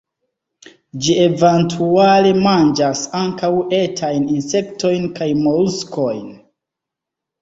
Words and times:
Ĝi 1.07 1.17
eventuale 1.25 2.31
manĝas 2.47 3.03
ankaŭ 3.21 3.51
etajn 3.83 4.27
insektojn 4.39 5.07
kaj 5.21 5.29
moluskojn. 5.47 6.25